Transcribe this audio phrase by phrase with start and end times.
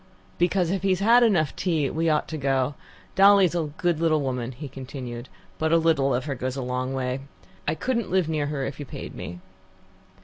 [0.39, 2.73] "Because, if he has had enough tea, we ought to go.
[3.13, 6.95] Dolly's a good little woman," he continued, "but a little of her goes a long
[6.95, 7.19] way.
[7.67, 9.41] I couldn't live near her if you paid me."